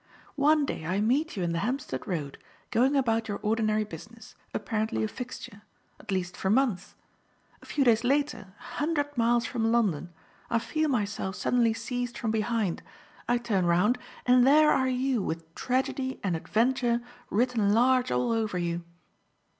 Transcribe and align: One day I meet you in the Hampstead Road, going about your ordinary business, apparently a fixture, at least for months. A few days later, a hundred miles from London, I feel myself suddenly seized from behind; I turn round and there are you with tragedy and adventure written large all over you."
One 0.41 0.65
day 0.65 0.83
I 0.83 0.99
meet 0.99 1.37
you 1.37 1.43
in 1.43 1.51
the 1.51 1.59
Hampstead 1.59 2.07
Road, 2.07 2.39
going 2.71 2.95
about 2.95 3.27
your 3.27 3.37
ordinary 3.43 3.83
business, 3.83 4.33
apparently 4.51 5.03
a 5.03 5.07
fixture, 5.07 5.61
at 5.99 6.09
least 6.09 6.35
for 6.35 6.49
months. 6.49 6.95
A 7.61 7.67
few 7.67 7.83
days 7.83 8.03
later, 8.03 8.47
a 8.59 8.63
hundred 8.63 9.15
miles 9.15 9.45
from 9.45 9.71
London, 9.71 10.11
I 10.49 10.57
feel 10.57 10.89
myself 10.89 11.35
suddenly 11.35 11.75
seized 11.75 12.17
from 12.17 12.31
behind; 12.31 12.81
I 13.29 13.37
turn 13.37 13.67
round 13.67 13.99
and 14.25 14.47
there 14.47 14.71
are 14.71 14.89
you 14.89 15.21
with 15.21 15.53
tragedy 15.53 16.19
and 16.23 16.35
adventure 16.35 17.01
written 17.29 17.71
large 17.71 18.11
all 18.11 18.31
over 18.31 18.57
you." 18.57 18.83